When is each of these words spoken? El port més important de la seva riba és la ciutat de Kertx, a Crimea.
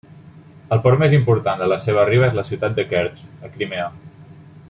El 0.75 0.79
port 0.85 1.01
més 1.01 1.13
important 1.17 1.61
de 1.63 1.67
la 1.73 1.77
seva 1.83 2.07
riba 2.09 2.27
és 2.29 2.39
la 2.39 2.47
ciutat 2.49 2.79
de 2.81 2.87
Kertx, 2.95 3.29
a 3.49 3.53
Crimea. 3.59 3.87